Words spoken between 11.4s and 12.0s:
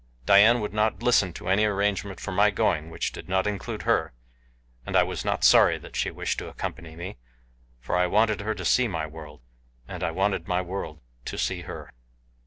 her.